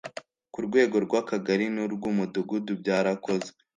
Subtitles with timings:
[0.53, 3.59] Ku rwego rw Akagari n urw Umudugudu byarakozwe